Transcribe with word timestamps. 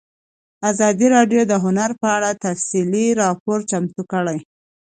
ازادي 0.69 1.07
راډیو 1.15 1.41
د 1.47 1.53
هنر 1.63 1.91
په 2.01 2.07
اړه 2.17 2.29
تفصیلي 2.45 3.07
راپور 3.21 3.57
چمتو 3.69 4.01
کړی. 4.11 4.39